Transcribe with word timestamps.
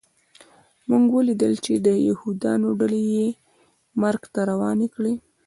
موږ 0.89 1.05
ولیدل 1.17 1.53
چې 1.65 1.73
د 1.85 1.87
یهودانو 2.07 2.67
ډلې 2.79 3.01
یې 3.15 3.27
مرګ 4.01 4.21
ته 4.33 4.41
روانې 4.51 4.87
کړې 4.95 5.13